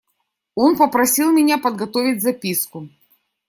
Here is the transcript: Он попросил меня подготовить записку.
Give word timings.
Он 0.55 0.77
попросил 0.77 1.31
меня 1.31 1.59
подготовить 1.59 2.23
записку. 2.23 2.89